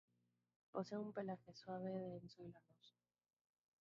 Posee 0.71 0.97
un 0.97 1.13
pelaje 1.13 1.53
suave, 1.53 1.91
denso 1.91 2.41
y 2.41 2.49
lanoso. 2.51 2.95